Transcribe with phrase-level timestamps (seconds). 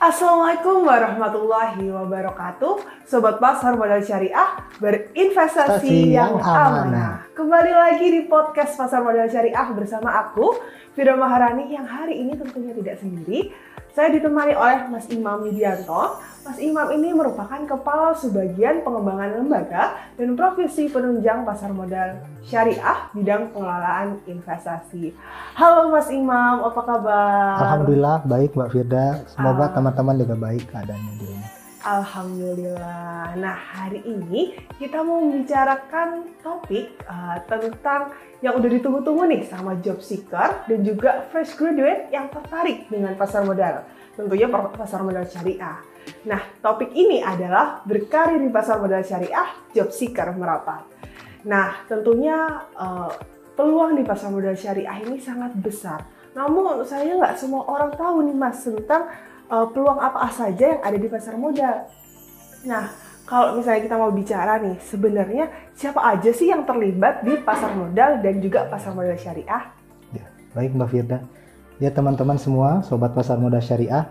[0.00, 3.04] Assalamualaikum warahmatullahi wabarakatuh.
[3.04, 7.28] Sobat Pasar Modal Syariah berinvestasi Stasi yang yang amanah.
[7.36, 10.56] Kembali lagi di podcast Pasar Modal Syariah bersama aku
[10.96, 13.52] Fira Maharani yang hari ini tentunya tidak sendiri
[13.90, 19.82] Saya ditemani oleh Mas Imam Widianto Mas Imam ini merupakan Kepala Subbagian Pengembangan Lembaga
[20.14, 25.12] dan Profesi Penunjang Pasar Modal Syariah bidang pengelolaan investasi
[25.52, 27.52] Halo Mas Imam, apa kabar?
[27.60, 29.06] Alhamdulillah baik Mbak Firda.
[29.28, 29.72] Semoga Ah.
[29.74, 31.59] teman-teman juga baik keadaannya di rumah.
[31.80, 33.40] Alhamdulillah.
[33.40, 38.12] Nah, hari ini kita mau membicarakan topik uh, tentang
[38.44, 43.48] yang udah ditunggu-tunggu nih sama job seeker dan juga fresh graduate yang tertarik dengan pasar
[43.48, 43.88] modal.
[44.12, 45.80] Tentunya pasar modal syariah.
[46.28, 50.84] Nah, topik ini adalah berkarir di pasar modal syariah, job seeker merapat.
[51.48, 53.08] Nah, tentunya uh,
[53.56, 56.04] peluang di pasar modal syariah ini sangat besar.
[56.36, 59.08] Namun, saya nggak semua orang tahu nih mas tentang
[59.50, 61.90] uh, peluang apa saja yang ada di pasar modal.
[62.64, 62.88] Nah,
[63.26, 68.22] kalau misalnya kita mau bicara nih, sebenarnya siapa aja sih yang terlibat di pasar modal
[68.22, 69.70] dan juga pasar modal syariah?
[70.14, 71.18] Ya, baik Mbak Firda.
[71.80, 74.06] Ya teman-teman semua, sobat pasar modal syariah.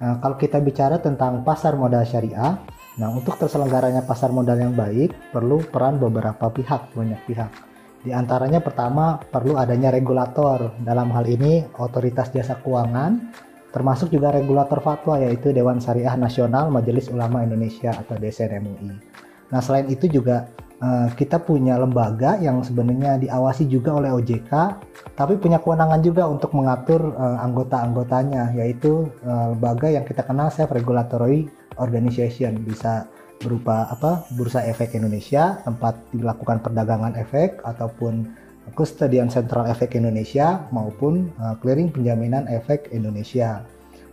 [0.00, 2.56] Nah, kalau kita bicara tentang pasar modal syariah,
[2.96, 7.52] nah untuk terselenggaranya pasar modal yang baik perlu peran beberapa pihak, banyak pihak.
[8.00, 10.72] Di antaranya pertama perlu adanya regulator.
[10.80, 13.28] Dalam hal ini otoritas jasa keuangan,
[13.70, 18.90] termasuk juga regulator fatwa yaitu Dewan Syariah Nasional Majelis Ulama Indonesia atau DSN MUI.
[19.50, 20.50] Nah selain itu juga
[20.82, 24.52] eh, kita punya lembaga yang sebenarnya diawasi juga oleh OJK,
[25.14, 30.70] tapi punya kewenangan juga untuk mengatur eh, anggota-anggotanya, yaitu eh, lembaga yang kita kenal self
[30.74, 31.46] regulatory
[31.78, 33.06] organization bisa
[33.40, 38.28] berupa apa Bursa Efek Indonesia, tempat dilakukan perdagangan efek ataupun
[38.74, 43.64] Kustodian Sentral Efek Indonesia maupun eh, Clearing Penjaminan Efek Indonesia.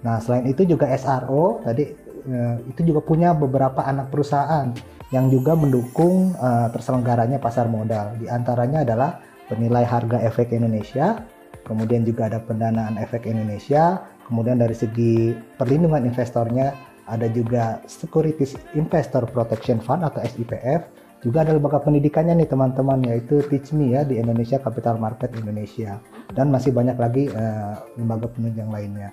[0.05, 1.90] Nah, selain itu juga SRO tadi
[2.28, 4.69] eh, itu juga punya beberapa anak perusahaan
[5.09, 8.18] yang juga mendukung eh, terselenggaranya pasar modal.
[8.19, 11.24] Di antaranya adalah penilai harga efek Indonesia,
[11.63, 16.75] kemudian juga ada pendanaan efek Indonesia, kemudian dari segi perlindungan investornya
[17.07, 23.43] ada juga Securities Investor Protection Fund atau SIPF, juga ada lembaga pendidikannya nih teman-teman yaitu
[23.51, 25.99] Teach Me ya di Indonesia Capital Market Indonesia
[26.31, 29.11] dan masih banyak lagi eh, lembaga penunjang lainnya.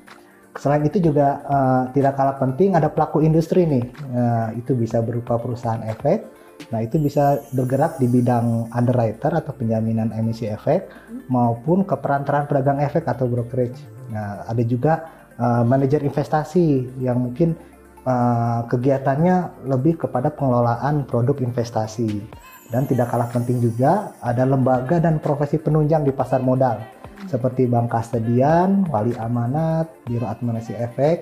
[0.54, 5.42] Selain itu juga eh, tidak kalah penting ada pelaku industri nih, Eh, itu bisa berupa
[5.42, 6.22] perusahaan efek,
[6.70, 10.86] nah itu bisa bergerak di bidang underwriter atau penjaminan emisi efek
[11.26, 13.82] maupun keperantaran pedagang efek atau brokerage.
[14.14, 15.02] Nah ada juga
[15.34, 17.58] eh, manajer investasi yang mungkin
[18.04, 22.20] eh, kegiatannya lebih kepada pengelolaan produk investasi
[22.72, 26.81] dan tidak kalah penting juga ada lembaga dan profesi penunjang di pasar modal
[27.25, 31.16] seperti bank kastedian, wali amanat, biro administrasi efek,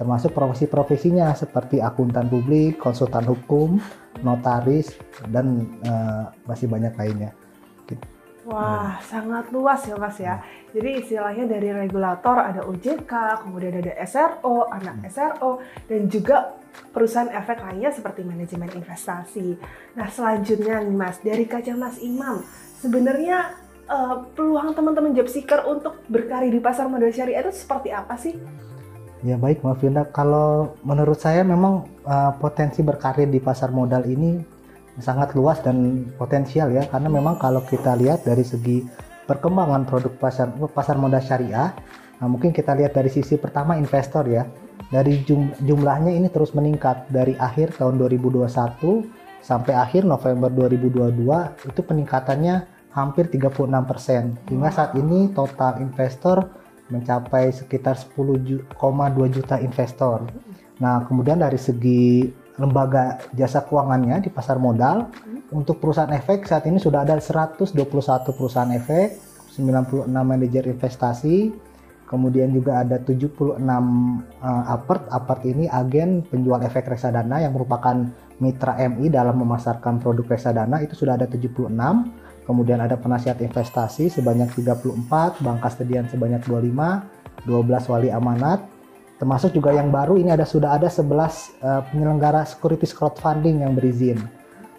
[0.00, 3.76] termasuk profesi-profesinya seperti akuntan publik, konsultan hukum,
[4.24, 4.96] notaris,
[5.28, 7.30] dan eh, masih banyak lainnya.
[8.42, 10.42] Wah, sangat luas ya mas ya.
[10.74, 16.58] Jadi istilahnya dari regulator ada OJK, kemudian ada SRO, anak SRO, dan juga
[16.90, 19.54] perusahaan efek lainnya seperti manajemen investasi.
[19.94, 22.42] Nah selanjutnya nih mas, dari kaca mas Imam,
[22.82, 23.54] sebenarnya
[23.86, 28.34] eh, peluang teman-teman job seeker untuk berkarir di pasar modal syariah itu seperti apa sih?
[29.22, 34.61] Ya baik Mbak Firda, kalau menurut saya memang eh, potensi berkarir di pasar modal ini
[35.00, 38.84] sangat luas dan potensial ya, karena memang kalau kita lihat dari segi
[39.24, 41.72] perkembangan produk pasar pasar modal syariah,
[42.20, 44.44] nah mungkin kita lihat dari sisi pertama investor ya,
[44.92, 47.08] dari jum- jumlahnya ini terus meningkat.
[47.08, 48.44] Dari akhir tahun 2021
[49.40, 52.54] sampai akhir November 2022 itu peningkatannya
[52.92, 56.52] hampir 36% hingga saat ini total investor
[56.92, 58.68] mencapai sekitar 10,2
[59.32, 60.28] juta investor.
[60.76, 62.28] Nah, kemudian dari segi
[62.60, 65.08] lembaga jasa keuangannya di pasar modal.
[65.52, 67.76] Untuk perusahaan efek saat ini sudah ada 121
[68.32, 69.20] perusahaan efek,
[69.52, 71.52] 96 manajer investasi,
[72.08, 75.12] kemudian juga ada 76 uh, apart.
[75.12, 77.94] Apart ini agen penjual efek reksadana yang merupakan
[78.40, 80.80] mitra MI dalam memasarkan produk reksadana.
[80.80, 81.68] Itu sudah ada 76
[82.42, 88.66] kemudian ada penasihat investasi sebanyak 34, bank kastedian sebanyak 25, 12 wali amanat,
[89.22, 91.06] termasuk juga yang baru ini ada sudah ada 11
[91.62, 94.18] eh, penyelenggara securities crowdfunding yang berizin.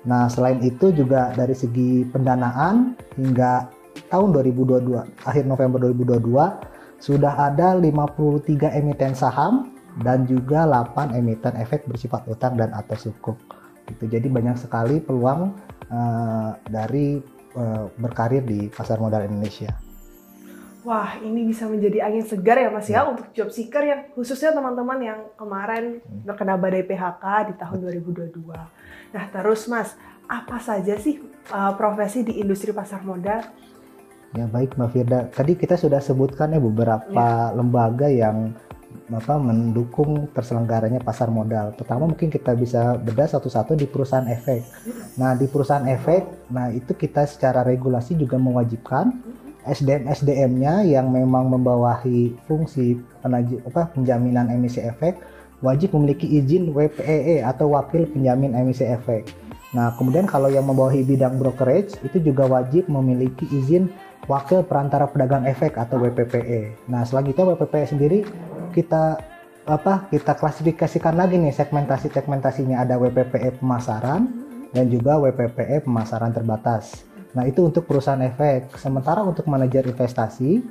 [0.03, 3.71] Nah, selain itu juga dari segi pendanaan hingga
[4.11, 9.71] tahun 2022, akhir November 2022 sudah ada 53 emiten saham
[10.03, 13.39] dan juga 8 emiten efek bersifat utang dan atau sukuk.
[13.87, 14.11] Gitu.
[14.11, 15.55] Jadi banyak sekali peluang
[15.87, 17.15] eh, dari
[17.55, 19.92] eh, berkarir di pasar modal Indonesia.
[20.83, 23.07] Wah, ini bisa menjadi angin segar ya Mas ya, Ya.
[23.07, 26.27] untuk job seeker yang khususnya teman-teman yang kemarin Hmm.
[26.27, 28.67] terkena badai PHK di tahun 2022.
[29.15, 29.95] Nah, terus Mas,
[30.27, 33.47] apa saja sih uh, profesi di industri pasar modal?
[34.33, 38.51] Ya baik Mbak Firda, tadi kita sudah sebutkan ya beberapa lembaga yang
[39.13, 41.73] apa mendukung terselenggaranya pasar modal.
[41.77, 44.65] Pertama mungkin kita bisa bedah satu-satu di perusahaan efek.
[45.21, 49.13] Nah di perusahaan efek, nah itu kita secara regulasi juga mewajibkan
[49.63, 55.19] SDM SDM-nya yang memang membawahi fungsi penaji, apa, penjaminan emisi efek
[55.63, 59.31] wajib memiliki izin WPEE atau wakil penjamin emisi efek.
[59.71, 63.89] Nah, kemudian kalau yang membawahi bidang brokerage itu juga wajib memiliki izin
[64.27, 66.91] wakil perantara pedagang efek atau WPPE.
[66.91, 68.19] Nah, selanjutnya WPPE sendiri
[68.75, 69.17] kita
[69.63, 70.11] apa?
[70.11, 74.27] Kita klasifikasikan lagi nih segmentasi-segmentasinya ada WPPE pemasaran
[74.75, 77.07] dan juga WPPE pemasaran terbatas.
[77.33, 78.77] Nah, itu untuk perusahaan efek.
[78.77, 80.61] Sementara untuk manajer investasi,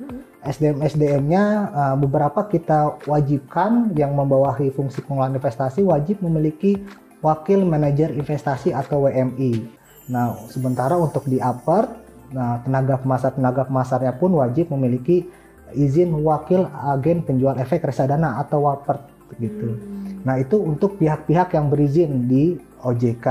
[0.42, 6.82] SDM-SDM-nya uh, beberapa kita wajibkan yang membawahi fungsi pengelolaan investasi wajib memiliki
[7.22, 9.62] wakil manajer investasi atau WMI.
[10.10, 11.86] Nah, sementara untuk di upper,
[12.34, 15.30] nah tenaga pemasar tenaga pemasarnya pun wajib memiliki
[15.78, 18.98] izin wakil agen penjual efek reksadana atau WAPER
[19.38, 19.78] gitu.
[20.26, 23.26] Nah, itu untuk pihak-pihak yang berizin di OJK.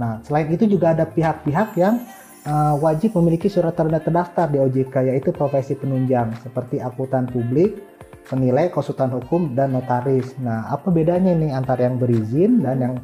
[0.00, 2.00] Nah, selain itu juga ada pihak-pihak yang
[2.48, 7.80] uh, wajib memiliki surat tanda terdaftar di OJK yaitu profesi penunjang seperti akuntan publik,
[8.28, 10.36] penilai, konsultan hukum dan notaris.
[10.40, 12.94] Nah, apa bedanya nih antara yang berizin dan yang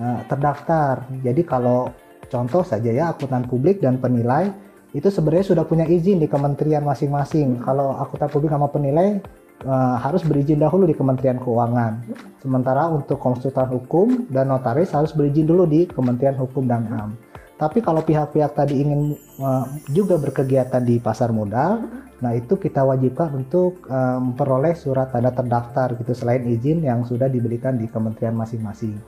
[0.00, 1.08] uh, terdaftar?
[1.24, 1.92] Jadi kalau
[2.28, 4.52] contoh saja ya akuntan publik dan penilai
[4.92, 7.64] itu sebenarnya sudah punya izin di kementerian masing-masing.
[7.64, 9.20] Kalau akuntan publik sama penilai
[9.64, 12.04] uh, harus berizin dahulu di Kementerian Keuangan.
[12.44, 17.31] Sementara untuk konsultan hukum dan notaris harus berizin dulu di Kementerian Hukum dan HAM.
[17.62, 21.86] Tapi kalau pihak-pihak tadi ingin uh, juga berkegiatan di pasar modal,
[22.18, 27.30] nah itu kita wajibkan untuk uh, memperoleh surat tanda terdaftar gitu selain izin yang sudah
[27.30, 28.98] diberikan di kementerian masing-masing.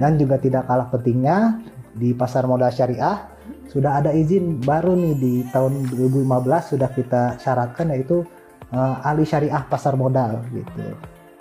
[0.00, 1.60] Dan juga tidak kalah pentingnya
[1.92, 3.28] di pasar modal syariah
[3.68, 8.24] sudah ada izin baru nih di tahun 2015 sudah kita syaratkan yaitu
[8.72, 10.96] uh, ahli syariah pasar modal gitu.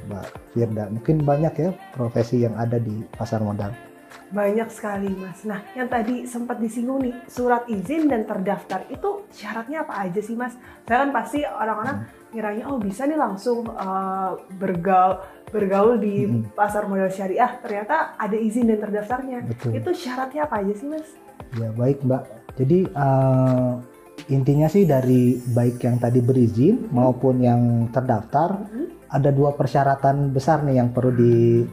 [0.07, 3.71] Mbak Firda, mungkin banyak ya profesi yang ada di pasar modal.
[4.27, 5.43] Banyak sekali Mas.
[5.43, 10.35] Nah, yang tadi sempat disinggung nih, surat izin dan terdaftar itu syaratnya apa aja sih
[10.35, 10.55] Mas?
[10.83, 16.43] Saya kan pasti orang-orang ngiranya oh bisa nih langsung uh, bergaul bergaul di Hmm.
[16.51, 17.55] pasar modal syariah.
[17.57, 19.47] Ternyata ada izin dan terdaftarnya.
[19.47, 19.79] Betul.
[19.79, 21.07] Itu syaratnya apa aja sih Mas?
[21.55, 22.23] Ya baik Mbak.
[22.57, 23.71] Jadi eh,
[24.27, 29.07] intinya sih dari baik yang tadi berizin maupun yang terdaftar Mhm.
[29.07, 31.63] ada dua persyaratan besar nih yang perlu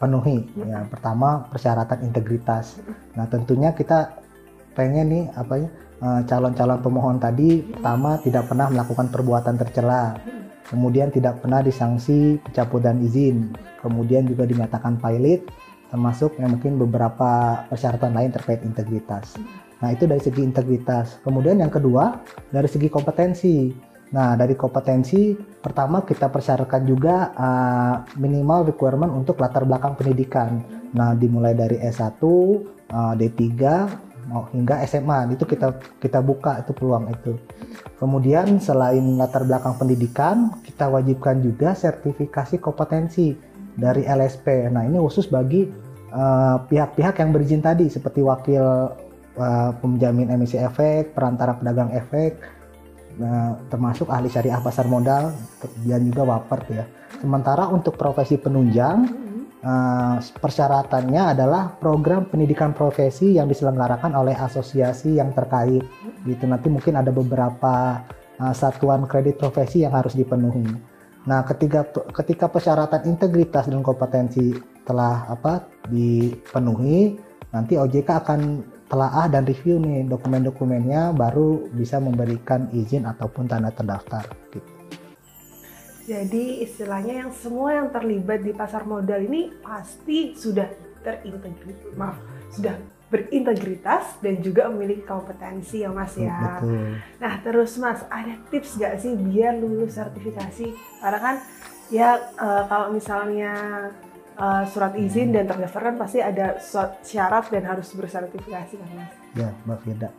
[0.00, 0.48] dipenuhi.
[0.64, 2.80] Yang pertama persyaratan integritas.
[3.12, 4.16] Nah tentunya kita
[4.72, 5.68] pengen nih apa ya
[6.00, 10.16] eh, calon-calon pemohon tadi pertama tidak pernah melakukan perbuatan tercela.
[10.72, 13.52] Kemudian tidak pernah disanksi pencabutan izin.
[13.84, 15.44] Kemudian juga dinyatakan pilot
[15.90, 19.34] termasuk yang mungkin beberapa persyaratan lain terkait integritas.
[19.82, 21.18] Nah, itu dari segi integritas.
[21.26, 22.22] Kemudian yang kedua,
[22.54, 23.89] dari segi kompetensi.
[24.10, 30.66] Nah, dari kompetensi pertama kita persyaratkan juga uh, minimal requirement untuk latar belakang pendidikan.
[30.90, 33.42] Nah, dimulai dari S1, uh, D3
[34.26, 35.30] mau hingga SMA.
[35.30, 37.38] Itu kita kita buka itu peluang itu.
[38.02, 43.38] Kemudian selain latar belakang pendidikan, kita wajibkan juga sertifikasi kompetensi
[43.78, 44.74] dari LSP.
[44.74, 45.70] Nah, ini khusus bagi
[46.10, 48.90] uh, pihak-pihak yang berizin tadi seperti wakil
[49.38, 52.59] uh, penjamin emisi efek, perantara pedagang efek,
[53.18, 55.34] nah, termasuk ahli syariah pasar modal
[55.82, 56.84] dan juga waper ya.
[57.18, 58.98] Sementara untuk profesi penunjang
[59.64, 65.84] uh, persyaratannya adalah program pendidikan profesi yang diselenggarakan oleh asosiasi yang terkait.
[66.24, 68.04] Gitu nanti mungkin ada beberapa
[68.40, 70.64] uh, satuan kredit profesi yang harus dipenuhi.
[71.28, 71.84] Nah, ketika
[72.16, 74.56] ketika persyaratan integritas dan kompetensi
[74.88, 77.20] telah apa dipenuhi,
[77.52, 78.40] nanti OJK akan
[78.90, 84.70] telaah dan review nih dokumen-dokumennya baru bisa memberikan izin ataupun tanda terdaftar gitu.
[86.10, 90.66] Jadi istilahnya yang semua yang terlibat di pasar modal ini pasti sudah
[91.06, 92.18] terintegritas, maaf,
[92.50, 92.74] sudah
[93.10, 96.58] berintegritas dan juga memiliki kompetensi ya Mas ya.
[96.58, 96.98] Betul.
[97.22, 100.74] Nah terus Mas, ada tips nggak sih biar lulus sertifikasi?
[100.98, 101.36] Karena kan
[101.94, 103.54] ya eh, kalau misalnya
[104.40, 106.56] eh, surat izin dan terdaftar kan pasti ada
[107.04, 109.12] syarat dan harus bersertifikasi kan Mas?
[109.36, 110.10] Ya, Mbak Firda.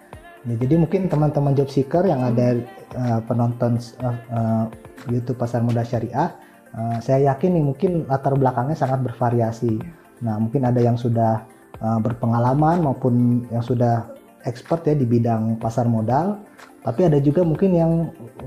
[0.41, 2.57] Ya, jadi mungkin teman-teman job seeker yang ada
[2.97, 4.65] uh, penonton uh, uh,
[5.05, 6.33] YouTube Pasar Modal Syariah,
[6.73, 9.77] uh, saya yakin nih mungkin latar belakangnya sangat bervariasi.
[10.25, 11.45] Nah, mungkin ada yang sudah
[11.77, 14.09] uh, berpengalaman maupun yang sudah
[14.41, 16.41] expert ya di bidang pasar modal,
[16.81, 17.91] tapi ada juga mungkin yang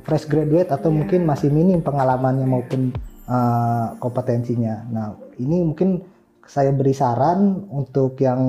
[0.03, 0.99] fresh graduate atau Iya.
[0.99, 2.91] mungkin masih minim pengalamannya maupun
[3.29, 4.85] uh, kompetensinya.
[4.91, 5.07] Nah,
[5.41, 6.03] ini mungkin
[6.45, 8.41] saya beri saran untuk yang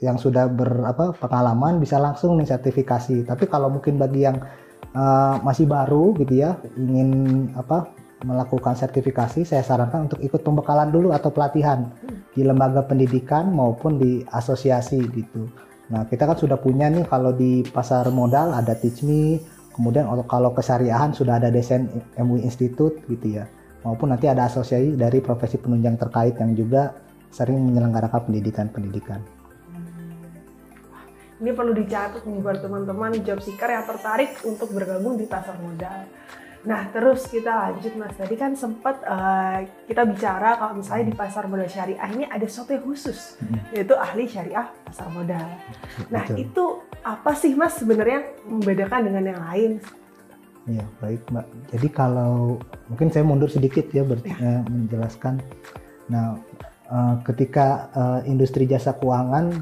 [0.00, 3.28] yang sudah ber apa pengalaman bisa langsung nih sertifikasi.
[3.28, 4.40] Tapi kalau mungkin bagi yang
[4.96, 7.92] uh, masih baru gitu ya, ingin apa
[8.24, 11.92] melakukan sertifikasi, saya sarankan untuk ikut pembekalan dulu atau pelatihan
[12.32, 15.44] di lembaga pendidikan maupun di asosiasi gitu.
[15.92, 19.36] Nah, kita kan sudah punya nih kalau di pasar modal ada Teach Me,
[19.76, 21.84] kemudian kalau- kalau kesariahan sudah ada desain
[22.16, 23.44] MUI Institute gitu ya.
[23.84, 26.96] Maupun nanti ada asosiasi dari profesi penunjang terkait yang juga
[27.28, 29.20] sering menyelenggarakan pendidikan-pendidikan.
[31.44, 36.08] Ini perlu dicatat nih buat teman-teman job seeker yang tertarik untuk bergabung di pasar modal.
[36.64, 38.16] Nah, terus kita lanjut Mas.
[38.16, 42.72] Tadi kan sempat eh, kita bicara kalau misalnya di pasar modal syariah ini ada sesuatu
[42.72, 43.36] yang khusus,
[43.76, 45.44] yaitu ahli syariah pasar modal.
[46.08, 46.40] Nah, Betul.
[46.40, 46.64] itu
[47.04, 49.72] apa sih Mas sebenarnya membedakan dengan yang lain?
[50.64, 51.46] Iya, baik Mbak.
[51.76, 52.56] Jadi kalau
[52.88, 55.36] mungkin saya mundur sedikit ya ber- eh, menjelaskan.
[56.08, 56.40] Nah,
[56.88, 59.52] eh, ketika eh, industri jasa keuangan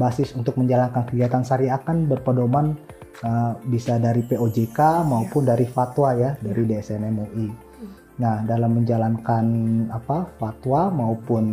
[0.00, 2.76] basis untuk menjalankan kegiatan syariah kan berpedoman
[3.68, 7.48] bisa dari POJK maupun dari fatwa ya dari DSN MUI.
[8.16, 9.44] Nah, dalam menjalankan
[9.92, 11.44] apa fatwa maupun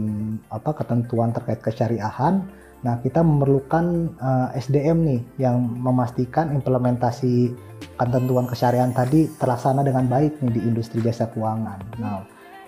[0.47, 2.39] apa ketentuan terkait kesyariahan,
[2.85, 7.53] nah kita memerlukan eh, SDM nih yang memastikan implementasi
[7.97, 11.79] ketentuan kesyariahan tadi terlaksana dengan baik nih di industri jasa keuangan.
[11.97, 12.21] Nah,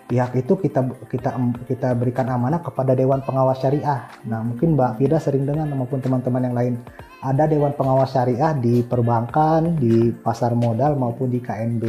[0.10, 1.30] pihak itu kita kita
[1.70, 4.10] kita berikan amanah kepada Dewan Pengawas Syariah.
[4.26, 6.74] Nah, mungkin Mbak Fida sering dengar maupun teman-teman yang lain
[7.22, 11.84] ada Dewan Pengawas Syariah di perbankan, di pasar modal maupun di KNB.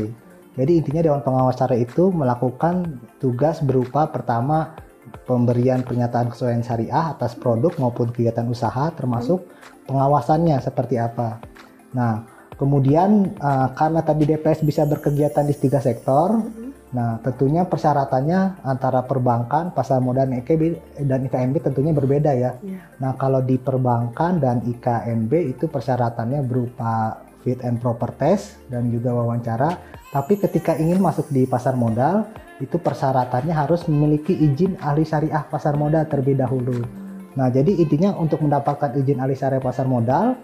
[0.60, 4.76] Jadi intinya Dewan Pengawas Syariah itu melakukan tugas berupa pertama
[5.24, 9.48] pemberian pernyataan kesesuaian syariah atas produk maupun kegiatan usaha termasuk
[9.88, 11.40] pengawasannya seperti apa.
[11.96, 12.22] Nah,
[12.54, 16.38] kemudian eh, karena tadi DPS bisa berkegiatan di tiga sektor,
[16.90, 20.62] nah tentunya persyaratannya antara perbankan, pasar modal dan IKB
[21.08, 22.54] dan IKMB tentunya berbeda ya.
[22.60, 22.80] Iya.
[23.00, 29.12] Nah, kalau di perbankan dan IKNB itu persyaratannya berupa fit and proper test dan juga
[29.12, 29.80] wawancara.
[30.10, 32.26] Tapi ketika ingin masuk di pasar modal,
[32.60, 36.82] itu persyaratannya harus memiliki izin ahli syariah pasar modal terlebih dahulu.
[37.38, 40.36] Nah, jadi intinya untuk mendapatkan izin ahli syariah pasar modal,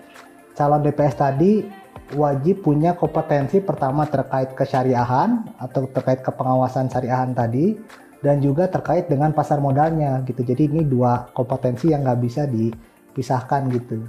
[0.56, 1.66] calon DPS tadi
[2.14, 7.74] wajib punya kompetensi pertama terkait kesyariahan atau terkait kepengawasan syariahan tadi
[8.22, 10.46] dan juga terkait dengan pasar modalnya gitu.
[10.46, 14.06] Jadi ini dua kompetensi yang nggak bisa dipisahkan gitu.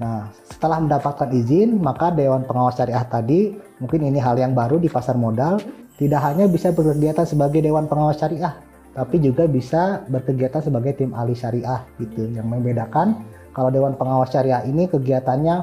[0.00, 4.88] Nah, setelah mendapatkan izin, maka Dewan Pengawas Syariah tadi, mungkin ini hal yang baru di
[4.88, 5.60] pasar modal,
[6.00, 8.56] tidak hanya bisa berkegiatan sebagai Dewan Pengawas Syariah,
[8.96, 12.24] tapi juga bisa berkegiatan sebagai tim ahli syariah gitu.
[12.24, 13.20] Yang membedakan
[13.52, 15.56] kalau Dewan Pengawas Syariah ini kegiatannya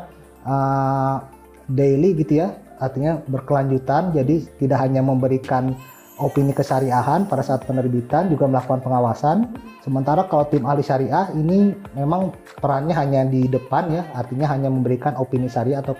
[0.45, 1.17] uh,
[1.65, 5.74] daily gitu ya, artinya berkelanjutan, jadi tidak hanya memberikan
[6.19, 9.49] opini kesyariahan pada saat penerbitan, juga melakukan pengawasan.
[9.81, 15.15] Sementara kalau tim ahli syariah ini memang perannya hanya di depan ya, artinya hanya memberikan
[15.15, 15.95] opini syariah atau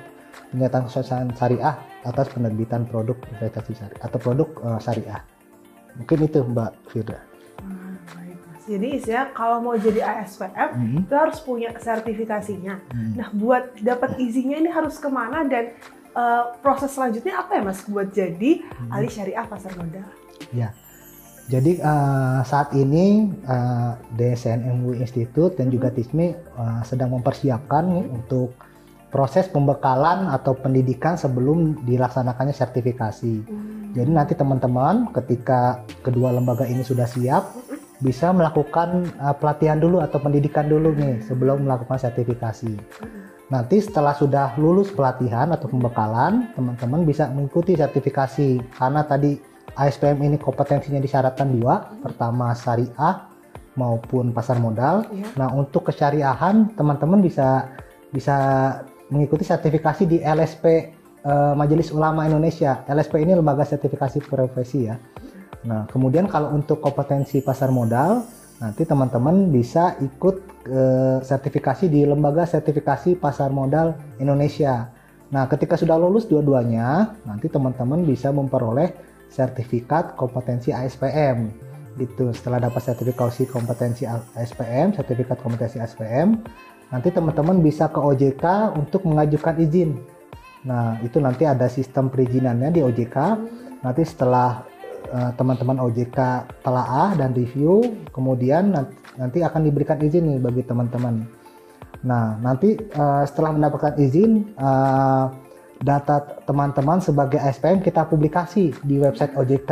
[0.52, 1.74] pernyataan kesusahan syariah
[2.04, 5.20] atas penerbitan produk investasi syariah atau produk eh, syariah.
[5.98, 7.20] Mungkin itu Mbak Firda.
[8.70, 11.02] Jadi istilah kalau mau jadi ASPM Hmm.
[11.02, 12.78] itu harus punya sertifikasinya.
[12.94, 13.18] Hmm.
[13.18, 15.74] Nah, buat dapat izinnya ini harus ke mana dan
[16.16, 18.94] eh, proses selanjutnya apa ya Mas buat jadi Hmm.
[18.94, 20.08] ahli syariah pasar modal?
[20.56, 20.74] Ya.
[21.50, 28.06] Jadi eh, saat ini eh, DSN MUI Institute dan juga TISMI eh, sedang mempersiapkan nih
[28.06, 28.54] untuk
[29.10, 33.36] proses pembekalan atau pendidikan sebelum dilaksanakannya sertifikasi.
[33.98, 37.58] Jadi nanti teman-teman ketika kedua lembaga ini sudah siap
[38.00, 42.78] bisa melakukan uh, pelatihan dulu atau pendidikan dulu nih sebelum melakukan sertifikasi.
[43.50, 49.42] Nanti setelah sudah lulus pelatihan atau pembekalan, teman-teman bisa mengikuti sertifikasi karena tadi
[49.74, 53.26] ASPM ini kompetensinya disyaratkan dua, pertama syariah
[53.74, 55.02] maupun pasar modal.
[55.10, 55.34] Iya.
[55.34, 57.74] Nah untuk kesyariahan teman-teman bisa
[58.14, 58.38] bisa
[59.10, 60.66] mengikuti sertifikasi di LSP
[61.26, 62.86] eh, Majelis Ulama Indonesia.
[62.86, 65.00] LSP ini lembaga sertifikasi profesi ya.
[65.66, 68.22] Nah kemudian kalau untuk kompetensi pasar modal
[68.60, 70.36] nanti teman-teman bisa ikut
[70.68, 74.92] eh, sertifikasi di lembaga sertifikasi pasar modal Indonesia.
[75.32, 78.92] Nah ketika sudah lulus dua-duanya nanti teman-teman bisa memperoleh
[79.32, 81.48] sertifikat kompetensi ASPM
[81.96, 86.40] gitu setelah dapat sertifikasi kompetensi ASPM sertifikat kompetensi ASPM
[86.90, 90.00] nanti teman-teman bisa ke OJK untuk mengajukan izin.
[90.66, 93.18] Nah itu nanti ada sistem perizinannya di OJK
[93.86, 94.66] nanti setelah
[95.10, 96.18] eh, teman-teman OJK
[96.62, 101.26] telaah dan review kemudian nan- nanti akan diberikan izin nih bagi teman-teman
[102.06, 105.26] nah nanti eh, setelah mendapatkan izin eh,
[105.80, 109.72] data teman-teman sebagai SPM kita publikasi di website OJK.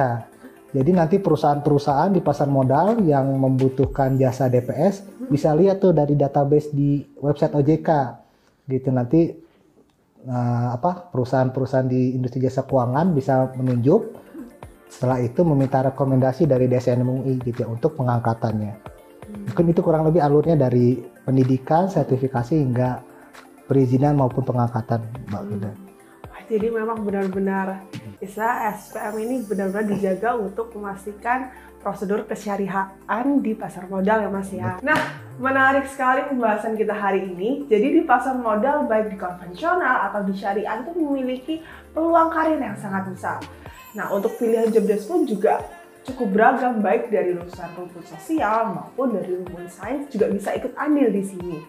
[0.72, 6.72] Jadi nanti perusahaan-perusahaan di pasar modal yang membutuhkan jasa DPS bisa lihat tuh dari database
[6.72, 7.89] di website OJK.
[8.67, 9.32] Gitu nanti
[10.27, 14.26] uh, apa perusahaan-perusahaan di industri jasa keuangan bisa menunjuk
[14.88, 18.74] setelah itu meminta rekomendasi dari DSN MUI gitu ya untuk pengangkatannya.
[19.27, 23.03] Mungkin itu kurang lebih alurnya dari pendidikan, sertifikasi hingga
[23.67, 25.72] perizinan maupun pengangkatan, Mbak Frida.
[26.48, 27.84] Jadi memang benar-benar
[28.24, 31.51] istilah SPM ini benar-benar dijaga untuk memastikan
[31.84, 32.88] prosedur kesyarihan
[33.44, 34.79] di pasar modal ya Mas ya.
[34.79, 34.96] Nah,
[35.44, 37.67] menarik sekali pembahasan kita hari ini.
[37.67, 41.60] Jadi di pasar modal baik di konvensional atau di syariah itu memiliki
[41.91, 43.44] peluang karir yang sangat besar.
[43.96, 45.63] Nah, untuk pilihan job desk pun juga
[46.08, 51.12] cukup beragam baik dari lulusan rumput sosial maupun dari rumput sains juga bisa ikut andil
[51.12, 51.60] di sini.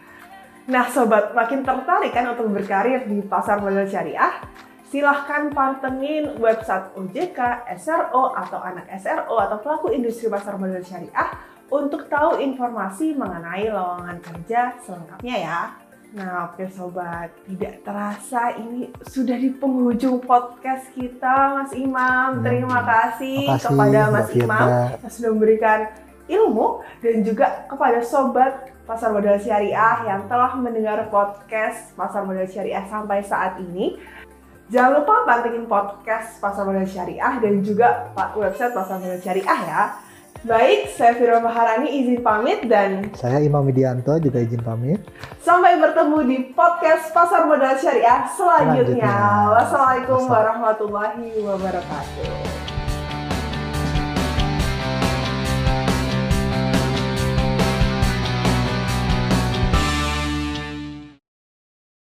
[0.69, 4.45] Nah, sobat makin tertarik kan untuk berkarir di pasar modal syariah?
[4.89, 11.29] Silahkan pantengin website OJK, SRO, atau anak SRO atau pelaku industri pasar modal syariah
[11.69, 15.61] untuk tahu informasi mengenai lowongan kerja selengkapnya ya.
[16.09, 22.41] Nah, oke sobat, tidak terasa ini sudah di penghujung podcast kita, Mas Imam.
[22.41, 22.45] Hmm.
[22.49, 24.45] Terima kasih, Makasih, kepada Mbak Mas Firda.
[24.49, 25.79] Imam yang sudah memberikan
[26.33, 32.89] ilmu dan juga kepada sobat Pasar Modal Syariah yang telah mendengar podcast Pasar Modal Syariah
[32.89, 34.01] sampai saat ini.
[34.73, 40.08] Jangan lupa pantengin podcast Pasar Modal Syariah dan juga website Pasar Modal Syariah ya.
[40.47, 45.03] Baik, saya Fira Maharani izin pamit dan Saya Imam Widianto juga izin pamit.
[45.43, 49.03] Sampai bertemu di podcast Pasar Modal Syariah selanjutnya.
[49.03, 49.15] Selanjutnya.
[49.51, 50.35] Wassalamualaikum Wassalam.
[50.39, 52.58] warahmatullahi wabarakatuh.